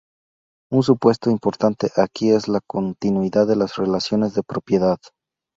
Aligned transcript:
Un 0.71 0.81
supuesto 0.81 1.29
importante 1.29 1.91
aquí 1.95 2.31
es 2.31 2.47
la 2.47 2.59
continuidad 2.67 3.45
de 3.45 3.55
las 3.55 3.75
relaciones 3.75 4.33
de 4.33 4.41
propiedad. 4.41 4.97